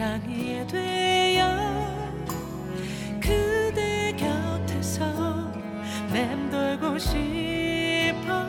[0.00, 1.44] 사랑이 되어
[3.20, 5.52] 그대 곁에서
[6.10, 8.40] 맴돌고 싶어라.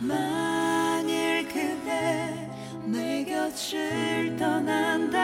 [0.00, 2.50] 만일 그대
[2.84, 5.21] 내 곁을 떠난다.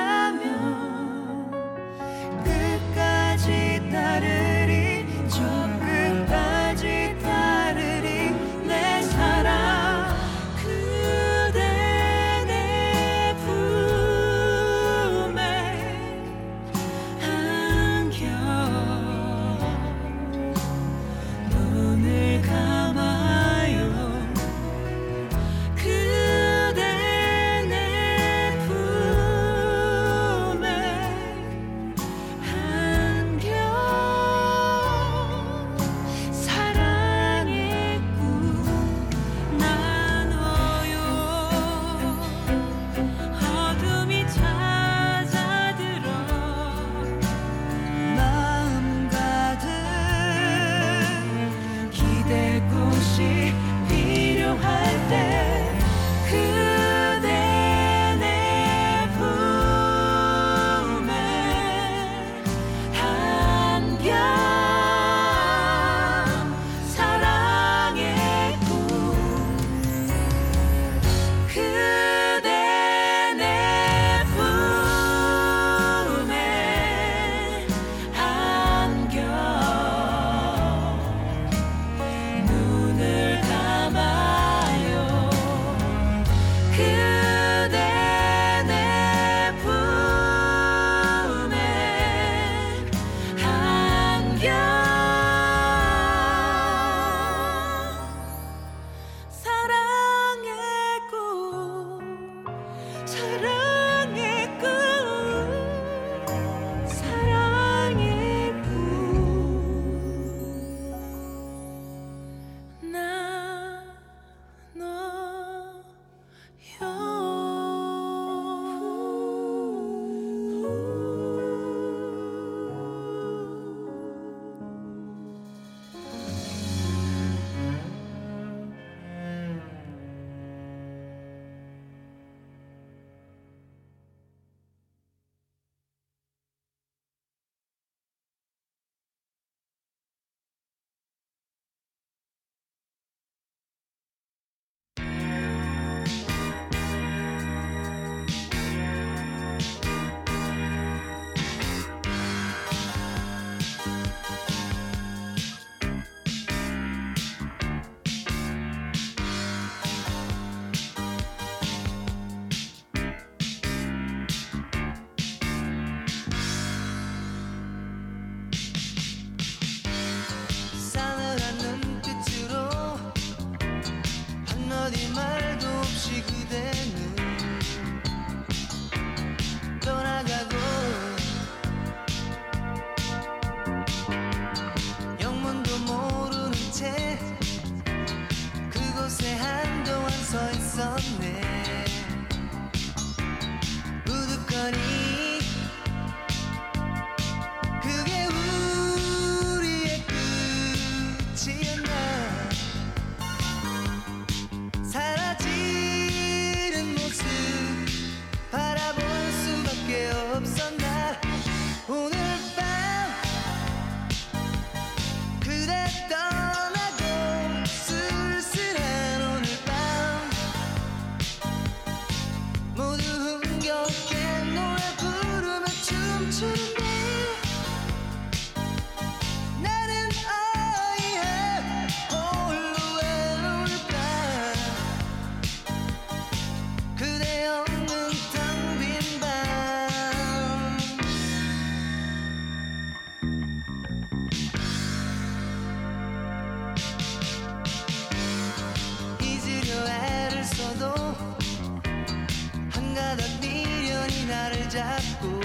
[254.28, 255.40] 나를 잡고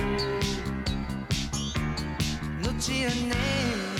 [2.62, 3.93] 놓지 않네.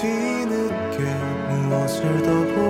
[0.00, 0.98] 뒤늦게
[1.50, 2.67] 무엇을 더 보.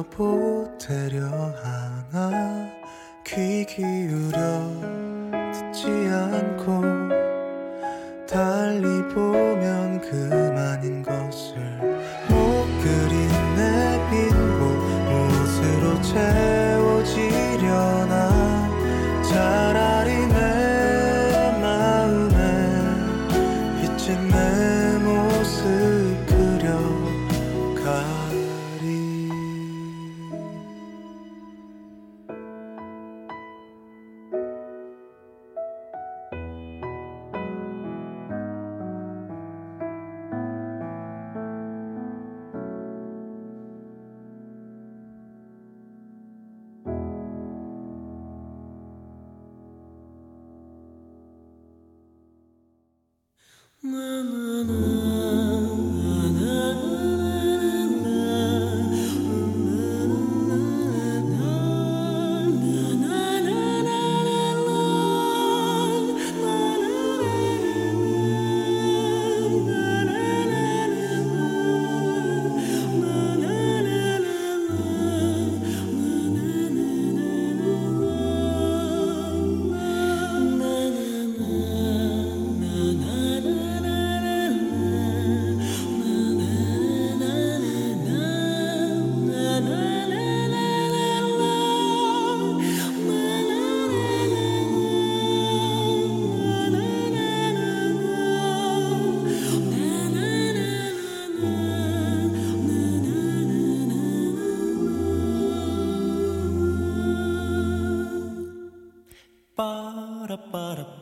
[0.00, 0.49] 무엇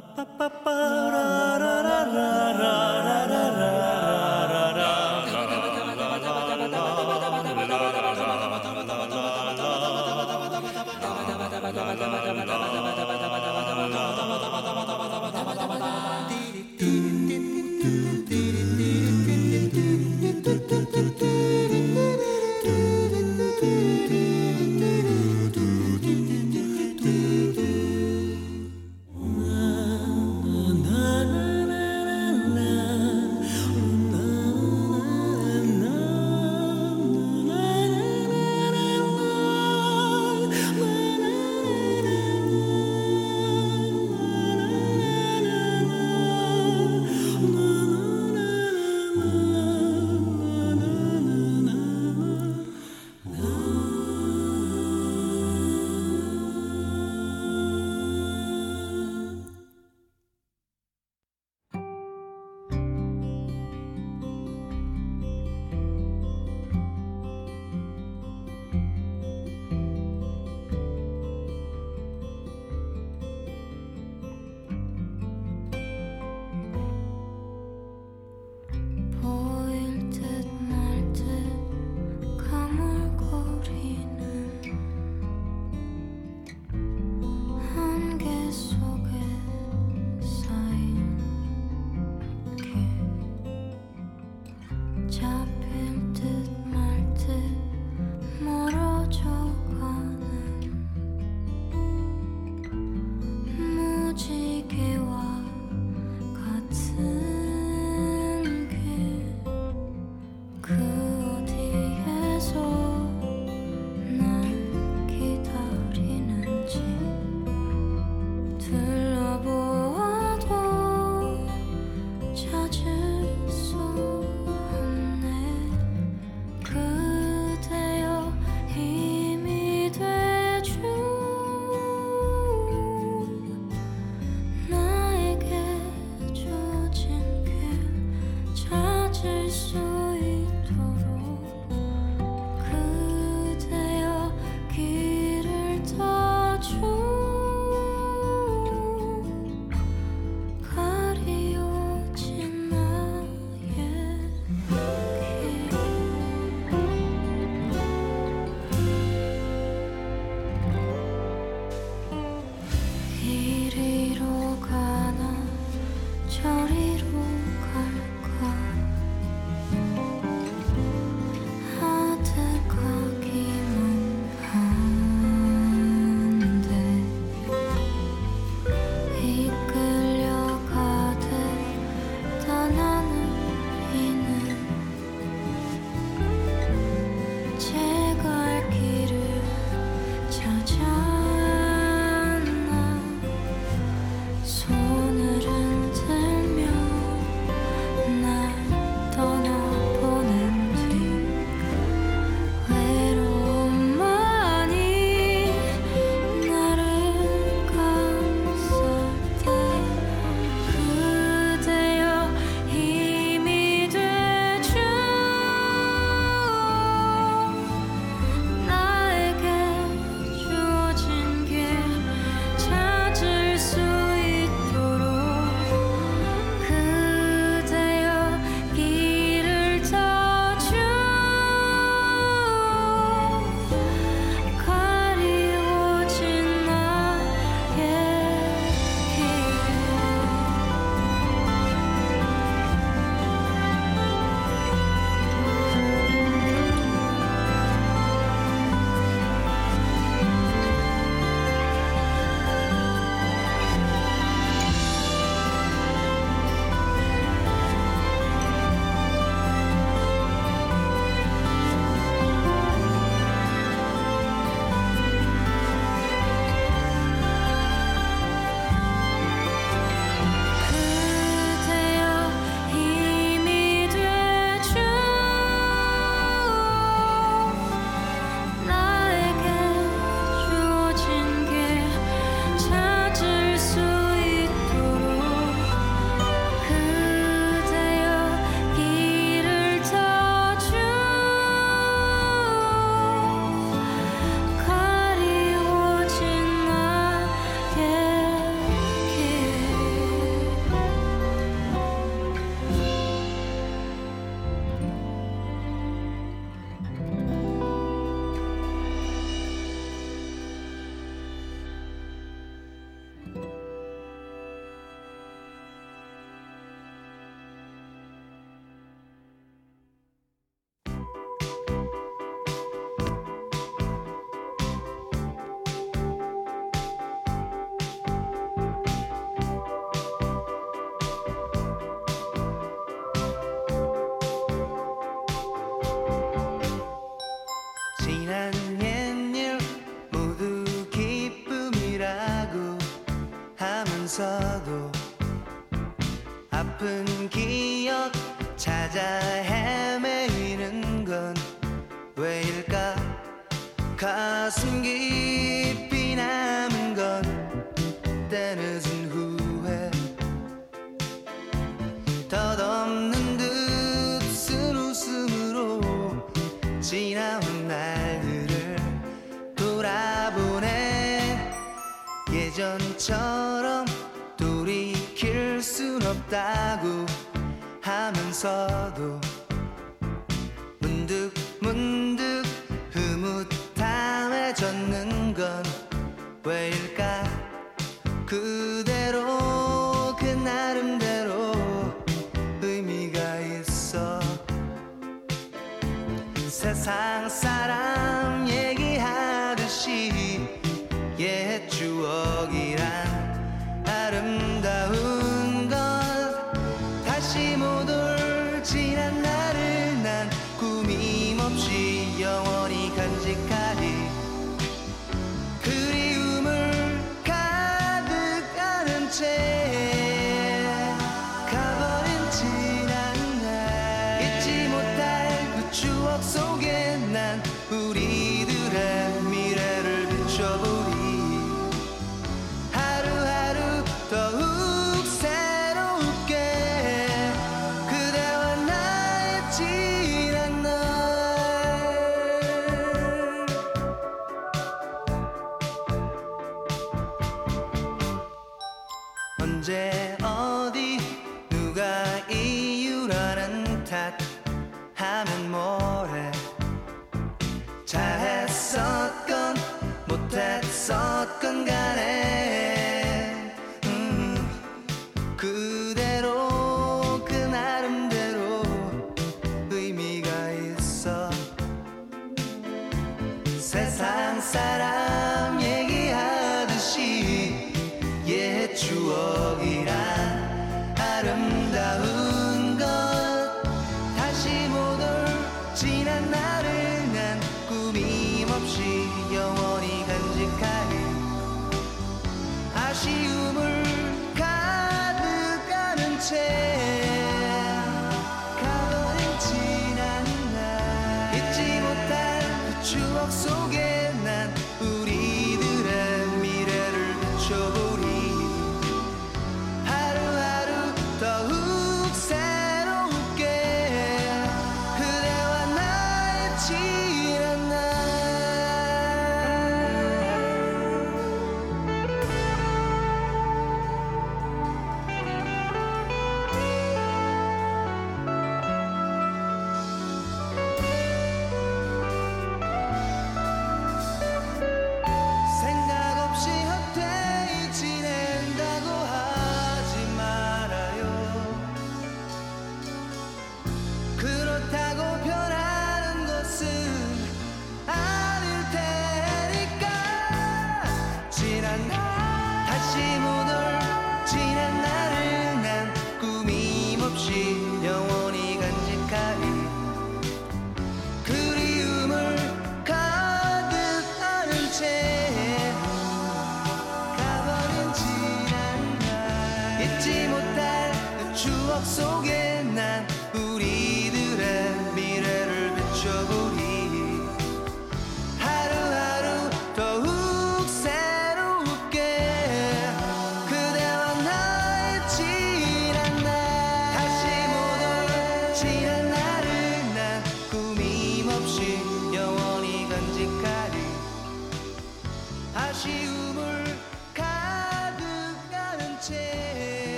[0.00, 0.76] ba ba ba ba
[1.12, 1.24] ra
[1.62, 2.72] ra ra ra
[3.06, 4.19] ra ra ra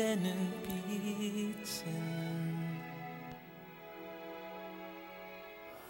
[0.00, 1.84] 그대 눈빛은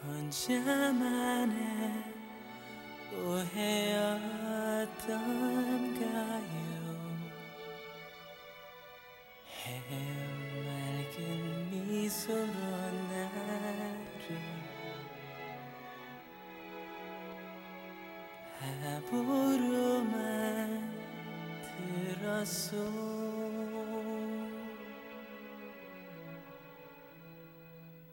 [0.04, 1.54] 혼자만의
[3.14, 5.10] 오해였던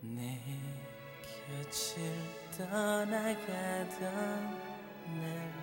[0.02, 0.40] 내
[1.48, 2.14] 곁을
[2.58, 4.00] 떠나가던
[5.20, 5.58] 날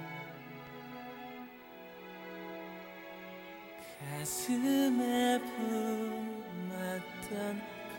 [4.01, 7.33] 가슴에 품었던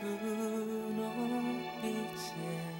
[0.00, 0.04] 그
[0.96, 2.75] 눈빛에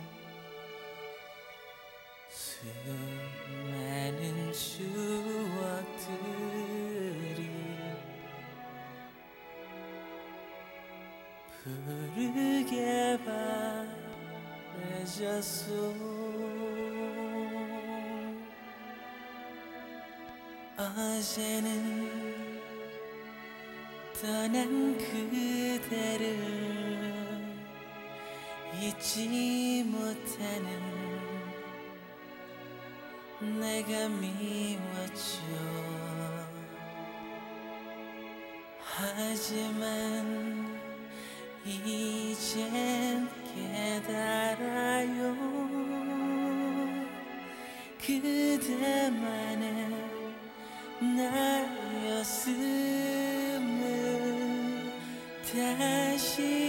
[20.79, 22.61] 어제는
[24.21, 26.37] 떠난 그대를
[28.81, 30.69] 잊지 못하는
[33.59, 35.41] 내가 미웠죠
[38.79, 40.79] 하지만
[41.65, 42.69] 이제
[48.07, 49.67] 그대만의
[51.01, 52.53] 나였음을
[55.43, 56.66] 다시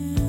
[0.00, 0.27] 이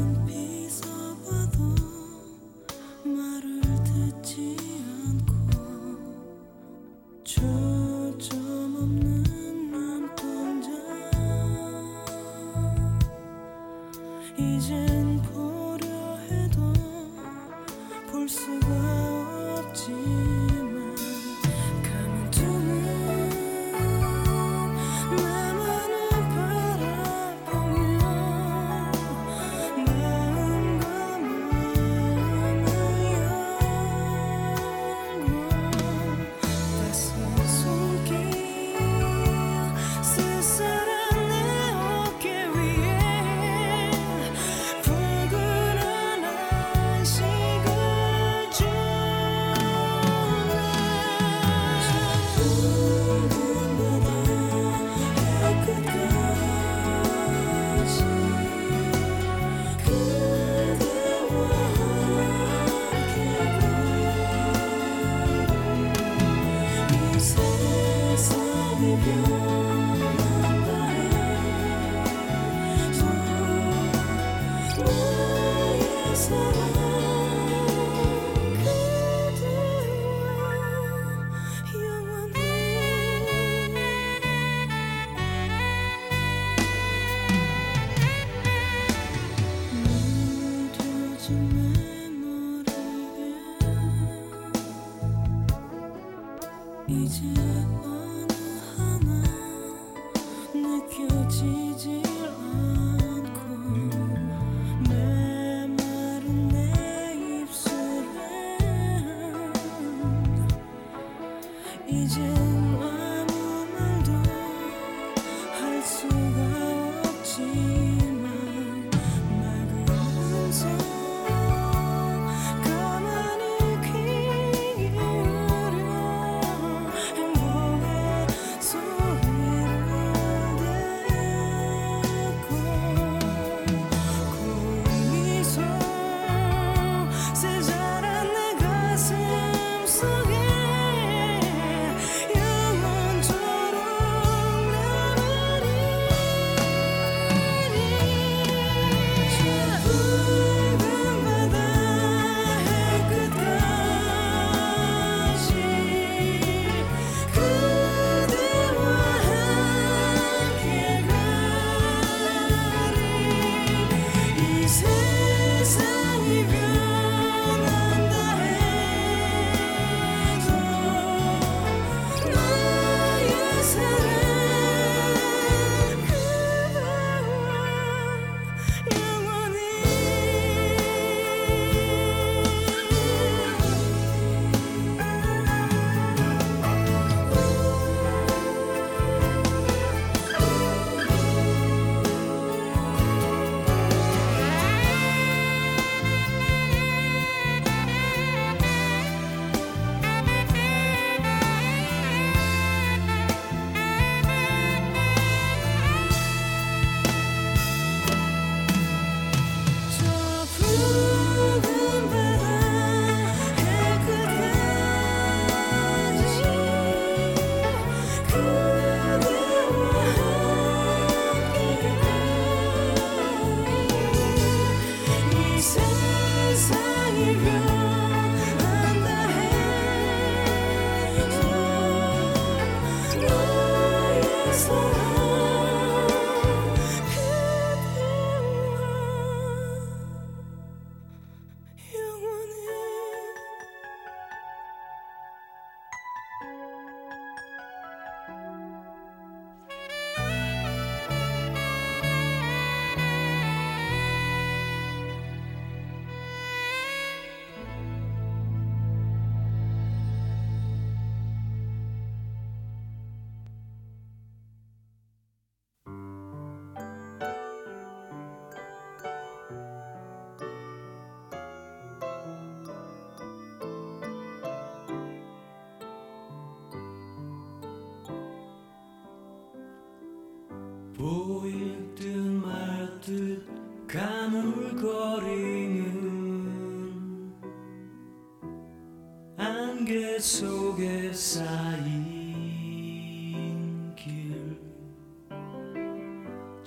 [76.30, 76.59] 나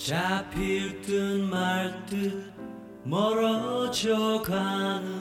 [0.05, 2.53] 잡힐 듯 말 듯
[3.05, 5.12] 멀어져 가는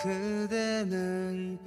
[0.00, 1.58] 그대 눈빛엔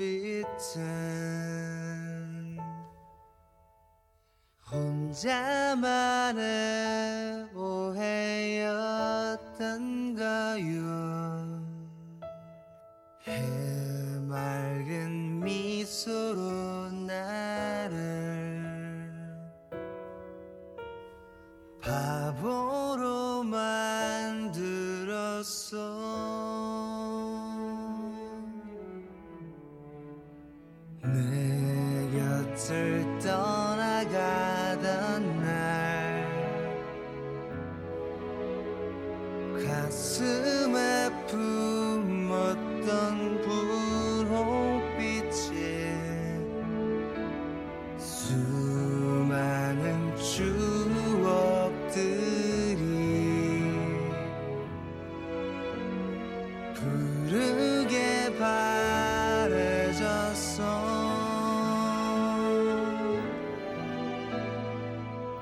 [4.71, 6.41] 혼자만의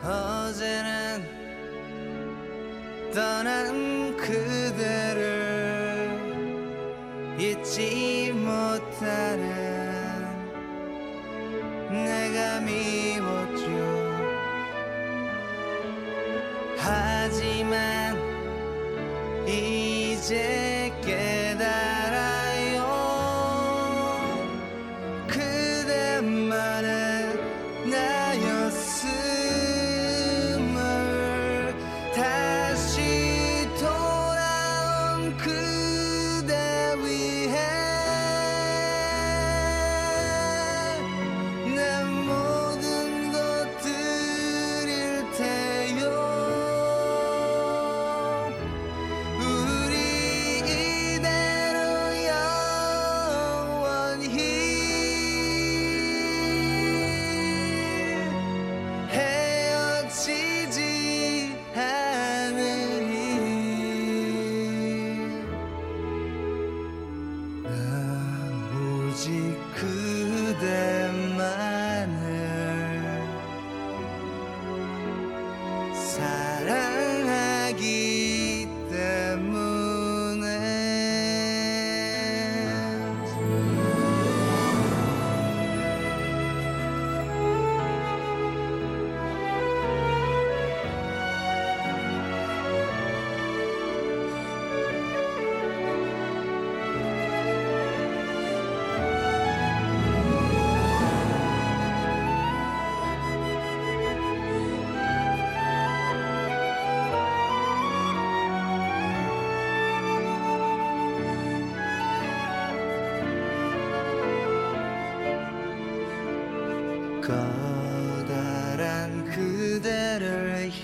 [0.02, 1.39] 어제는
[3.14, 5.20] 떠난 그대를
[7.38, 9.59] 잊지 못하는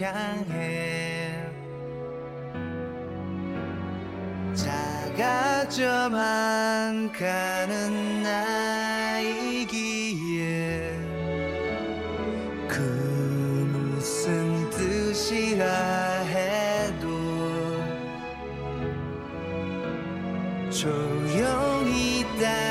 [0.05, 1.33] 향해
[5.15, 6.11] 작아져만
[7.11, 9.71] 가는 나이기에
[12.67, 12.81] 그
[13.73, 15.65] 무슨 뜻이라
[16.25, 17.07] 해도
[20.69, 22.64] 조용히 따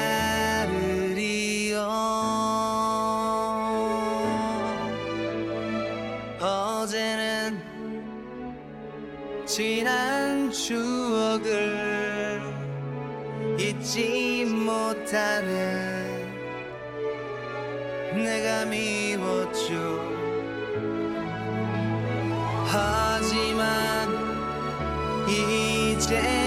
[26.22, 26.43] day.